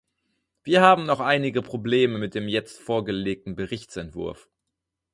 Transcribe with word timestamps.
Wir 0.63 0.81
haben 0.81 1.05
noch 1.05 1.19
einige 1.19 1.61
Probleme 1.61 2.17
mit 2.17 2.33
dem 2.33 2.47
jetzt 2.47 2.79
vorgelegten 2.79 3.55
Berichtsentwurf. 3.55 4.49